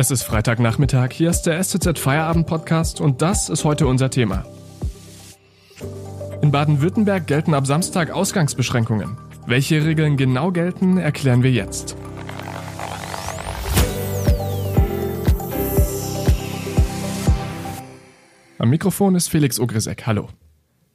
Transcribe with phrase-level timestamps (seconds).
[0.00, 4.46] Es ist Freitagnachmittag, hier ist der STZ Feierabend Podcast und das ist heute unser Thema.
[6.40, 9.18] In Baden-Württemberg gelten ab Samstag Ausgangsbeschränkungen.
[9.48, 11.96] Welche Regeln genau gelten, erklären wir jetzt.
[18.58, 20.06] Am Mikrofon ist Felix Ogrisek.
[20.06, 20.28] Hallo.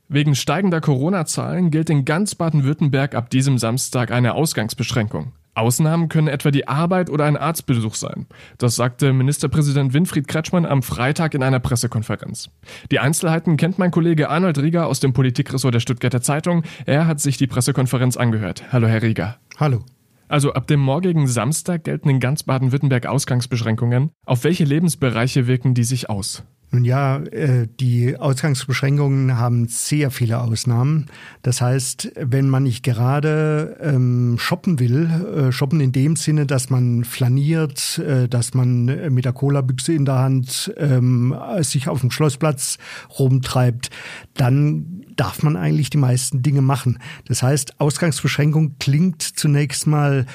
[0.08, 5.34] Wegen steigender Corona-Zahlen gilt in ganz Baden-Württemberg ab diesem Samstag eine Ausgangsbeschränkung.
[5.56, 8.28] Ausnahmen können etwa die Arbeit oder ein Arztbesuch sein.
[8.58, 12.50] Das sagte Ministerpräsident Winfried Kretschmann am Freitag in einer Pressekonferenz.
[12.92, 16.64] Die Einzelheiten kennt mein Kollege Arnold Rieger aus dem Politikressort der Stuttgarter Zeitung.
[16.86, 18.64] Er hat sich die Pressekonferenz angehört.
[18.72, 19.38] Hallo, Herr Rieger.
[19.60, 19.80] Hallo.
[20.28, 24.10] Also ab dem morgigen Samstag gelten in ganz Baden-Württemberg Ausgangsbeschränkungen.
[24.26, 26.44] Auf welche Lebensbereiche wirken die sich aus?
[26.74, 31.06] Nun ja, äh, die Ausgangsbeschränkungen haben sehr viele Ausnahmen.
[31.44, 36.72] Das heißt, wenn man nicht gerade ähm, shoppen will, äh, shoppen in dem Sinne, dass
[36.72, 42.10] man flaniert, äh, dass man mit der Cola-Büchse in der Hand ähm, sich auf dem
[42.10, 42.80] Schlossplatz
[43.20, 43.92] rumtreibt,
[44.34, 46.98] dann darf man eigentlich die meisten Dinge machen.
[47.28, 50.26] Das heißt, Ausgangsbeschränkung klingt zunächst mal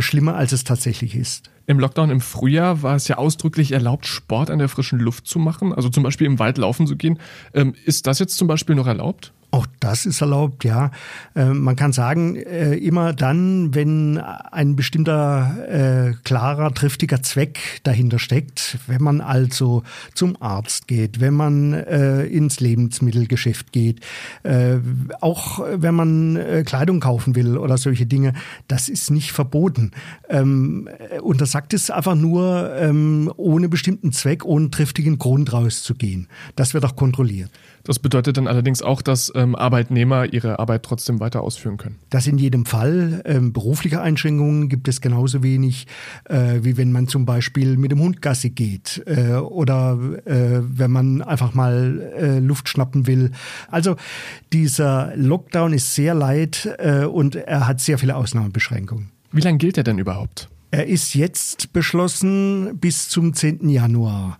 [0.00, 1.53] schlimmer, als es tatsächlich ist.
[1.66, 5.38] Im Lockdown im Frühjahr war es ja ausdrücklich erlaubt, Sport an der frischen Luft zu
[5.38, 7.18] machen, also zum Beispiel im Wald laufen zu gehen.
[7.54, 9.32] Ähm, ist das jetzt zum Beispiel noch erlaubt?
[9.54, 10.90] Auch das ist erlaubt, ja.
[11.36, 18.18] Äh, man kann sagen, äh, immer dann, wenn ein bestimmter äh, klarer, triftiger Zweck dahinter
[18.18, 24.00] steckt, wenn man also zum Arzt geht, wenn man äh, ins Lebensmittelgeschäft geht,
[24.42, 24.78] äh,
[25.20, 28.32] auch wenn man äh, Kleidung kaufen will oder solche Dinge,
[28.66, 29.92] das ist nicht verboten.
[30.28, 30.88] Ähm,
[31.22, 36.26] untersagt es einfach nur, ähm, ohne bestimmten Zweck, ohne triftigen Grund rauszugehen.
[36.56, 37.52] Das wird auch kontrolliert.
[37.84, 41.98] Das bedeutet dann allerdings auch, dass ähm, Arbeitnehmer ihre Arbeit trotzdem weiter ausführen können.
[42.08, 43.22] Das in jedem Fall.
[43.26, 45.86] Ähm, berufliche Einschränkungen gibt es genauso wenig,
[46.24, 50.90] äh, wie wenn man zum Beispiel mit dem Hund Gassi geht äh, oder äh, wenn
[50.90, 53.32] man einfach mal äh, Luft schnappen will.
[53.70, 53.96] Also
[54.52, 59.10] dieser Lockdown ist sehr leid äh, und er hat sehr viele Ausnahmebeschränkungen.
[59.30, 60.48] Wie lange gilt er denn überhaupt?
[60.70, 63.68] Er ist jetzt beschlossen bis zum 10.
[63.68, 64.38] Januar.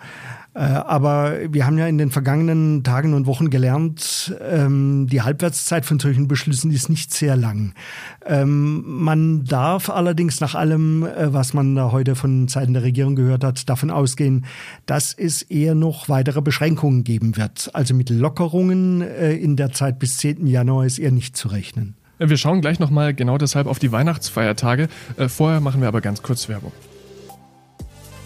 [0.54, 5.84] Äh, aber wir haben ja in den vergangenen Tagen und Wochen gelernt, ähm, die Halbwertszeit
[5.84, 7.75] von solchen Beschlüssen ist nicht sehr lang.
[8.25, 13.16] Ähm, man darf allerdings nach allem, äh, was man da heute von Seiten der Regierung
[13.16, 14.47] gehört hat, davon ausgehen,
[14.87, 17.70] dass es eher noch weitere Beschränkungen geben wird.
[17.72, 20.47] Also mit Lockerungen äh, in der Zeit bis 10.
[20.47, 21.94] Januar ist eher nicht zu rechnen.
[22.20, 24.88] Wir schauen gleich nochmal genau deshalb auf die Weihnachtsfeiertage.
[25.26, 26.70] Vorher machen wir aber ganz kurz Werbung.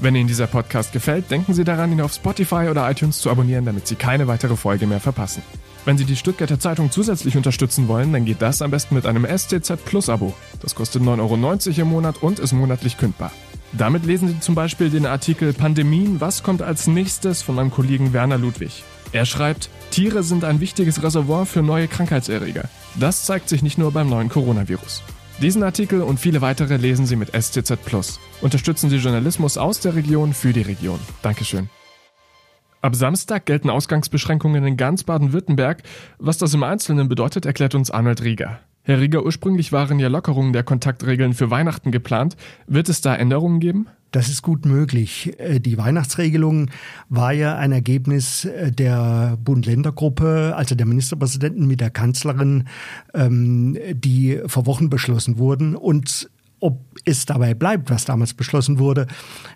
[0.00, 3.64] Wenn Ihnen dieser Podcast gefällt, denken Sie daran, ihn auf Spotify oder iTunes zu abonnieren,
[3.64, 5.42] damit Sie keine weitere Folge mehr verpassen.
[5.84, 9.26] Wenn Sie die Stuttgarter Zeitung zusätzlich unterstützen wollen, dann geht das am besten mit einem
[9.26, 10.34] STZ Plus Abo.
[10.60, 13.32] Das kostet 9,90 Euro im Monat und ist monatlich kündbar.
[13.72, 18.12] Damit lesen Sie zum Beispiel den Artikel Pandemien, was kommt als nächstes von meinem Kollegen
[18.12, 18.84] Werner Ludwig.
[19.12, 22.68] Er schreibt, Tiere sind ein wichtiges Reservoir für neue Krankheitserreger.
[22.94, 25.02] Das zeigt sich nicht nur beim neuen Coronavirus.
[25.42, 28.20] Diesen Artikel und viele weitere lesen Sie mit STZ Plus.
[28.40, 31.00] Unterstützen Sie Journalismus aus der Region für die Region.
[31.22, 31.68] Dankeschön.
[32.80, 35.82] Ab Samstag gelten Ausgangsbeschränkungen in ganz Baden-Württemberg.
[36.18, 38.60] Was das im Einzelnen bedeutet, erklärt uns Arnold Rieger.
[38.82, 42.36] Herr Rieger, ursprünglich waren ja Lockerungen der Kontaktregeln für Weihnachten geplant.
[42.68, 43.88] Wird es da Änderungen geben?
[44.12, 45.34] Das ist gut möglich.
[45.38, 46.70] Äh, die Weihnachtsregelung
[47.08, 52.68] war ja ein Ergebnis äh, der Bund-Länder-Gruppe, also der Ministerpräsidenten mit der Kanzlerin,
[53.12, 55.76] ähm, die vor Wochen beschlossen wurden.
[55.76, 56.30] Und
[56.60, 59.06] ob es dabei bleibt, was damals beschlossen wurde,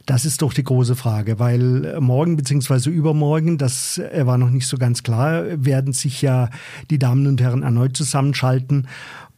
[0.07, 2.91] das ist doch die große Frage, weil morgen bzw.
[2.91, 6.51] übermorgen, das äh, war noch nicht so ganz klar, werden sich ja
[6.91, 8.87] die Damen und Herren erneut zusammenschalten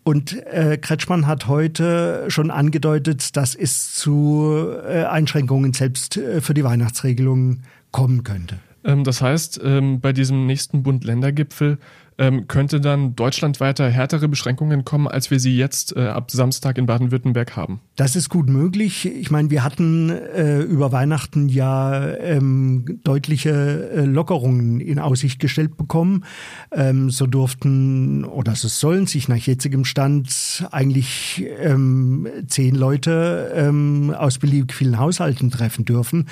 [0.04, 6.52] und äh, Kretschmann hat heute schon angedeutet, dass es zu äh, Einschränkungen selbst äh, für
[6.52, 8.58] die Weihnachtsregelung kommen könnte.
[8.84, 11.78] Ähm, das heißt, ähm, bei diesem nächsten Bund-Länder-Gipfel
[12.18, 16.86] ähm, könnte dann deutschlandweiter härtere Beschränkungen kommen, als wir sie jetzt äh, ab Samstag in
[16.86, 17.80] Baden-Württemberg haben?
[17.96, 19.06] Das ist gut möglich.
[19.06, 25.76] Ich meine, wir hatten äh, über Weihnachten ja ähm, deutliche äh, Lockerungen in Aussicht gestellt
[25.76, 26.24] bekommen.
[26.70, 34.14] Ähm, so durften oder so sollen sich nach jetzigem Stand eigentlich ähm, zehn Leute ähm,
[34.16, 36.28] aus beliebig vielen Haushalten treffen dürfen.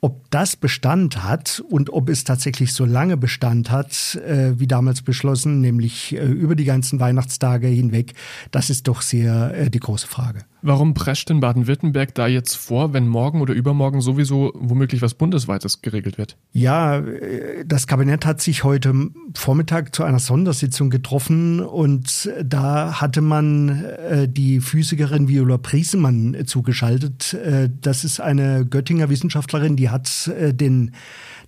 [0.00, 5.00] Ob das Bestand hat und ob es tatsächlich so lange Bestand hat, äh, wie damals
[5.00, 8.14] beschlossen, geschlossen, nämlich äh, über die ganzen Weihnachtstage hinweg.
[8.50, 10.40] Das ist doch sehr äh, die große Frage.
[10.62, 15.80] Warum prescht denn Baden-Württemberg da jetzt vor, wenn morgen oder übermorgen sowieso womöglich was Bundesweites
[15.80, 16.36] geregelt wird?
[16.52, 18.92] Ja, äh, das Kabinett hat sich heute
[19.34, 23.84] Vormittag zu einer Sondersitzung getroffen und da hatte man
[24.26, 27.36] die Physikerin Viola Priesemann zugeschaltet.
[27.80, 30.92] Das ist eine Göttinger Wissenschaftlerin, die hat den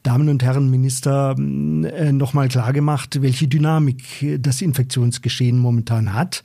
[0.05, 6.43] Damen und Herren Minister äh, nochmal klargemacht, welche Dynamik das Infektionsgeschehen momentan hat.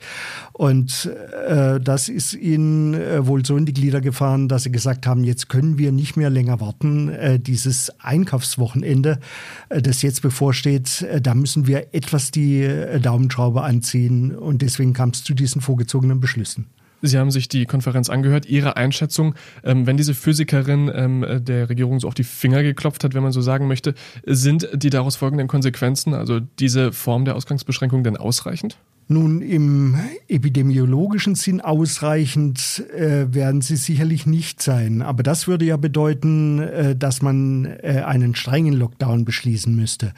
[0.54, 1.10] Und
[1.46, 5.24] äh, das ist ihnen äh, wohl so in die Glieder gefahren, dass sie gesagt haben,
[5.24, 7.10] jetzt können wir nicht mehr länger warten.
[7.10, 9.20] Äh, dieses Einkaufswochenende,
[9.68, 12.66] das jetzt bevorsteht, da müssen wir etwas die
[13.02, 14.34] Daumenschraube anziehen.
[14.34, 16.66] Und deswegen kam es zu diesen vorgezogenen Beschlüssen.
[17.02, 18.46] Sie haben sich die Konferenz angehört.
[18.46, 23.14] Ihre Einschätzung, ähm, wenn diese Physikerin ähm, der Regierung so auf die Finger geklopft hat,
[23.14, 23.94] wenn man so sagen möchte,
[24.26, 28.76] sind die daraus folgenden Konsequenzen, also diese Form der Ausgangsbeschränkung, denn ausreichend?
[29.12, 29.98] Nun, im
[30.28, 35.02] epidemiologischen Sinn ausreichend äh, werden sie sicherlich nicht sein.
[35.02, 40.12] Aber das würde ja bedeuten, äh, dass man äh, einen strengen Lockdown beschließen müsste.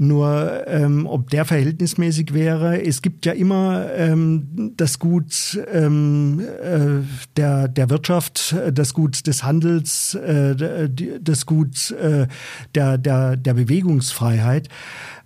[0.00, 7.04] Nur ähm, ob der verhältnismäßig wäre, es gibt ja immer ähm, das Gut ähm, äh,
[7.36, 10.88] der, der Wirtschaft, das Gut des Handels, äh,
[11.20, 12.28] das Gut äh,
[12.76, 14.68] der, der, der Bewegungsfreiheit.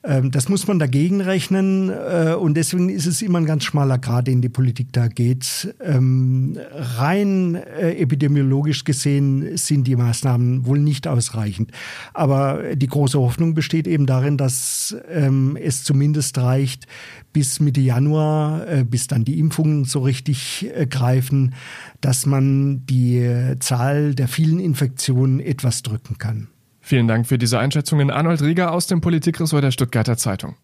[0.05, 3.99] Ähm, das muss man dagegen rechnen äh, und deswegen ist es immer ein ganz schmaler
[3.99, 5.75] Grad, den die Politik da geht.
[5.81, 11.71] Ähm, rein äh, epidemiologisch gesehen sind die Maßnahmen wohl nicht ausreichend.
[12.15, 16.87] Aber die große Hoffnung besteht eben darin, dass ähm, es zumindest reicht,
[17.33, 21.55] bis Mitte Januar, äh, bis dann die Impfungen so richtig greifen,
[22.01, 23.25] dass man die
[23.61, 26.49] Zahl der vielen Infektionen etwas drücken kann.
[26.85, 30.57] Vielen Dank für diese Einschätzungen, Arnold Rieger aus dem Politikressort der Stuttgarter Zeitung.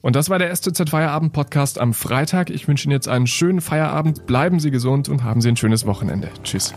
[0.00, 2.48] Und das war der STZ Feierabend Podcast am Freitag.
[2.48, 5.84] Ich wünsche Ihnen jetzt einen schönen Feierabend, bleiben Sie gesund und haben Sie ein schönes
[5.84, 6.30] Wochenende.
[6.42, 6.74] Tschüss.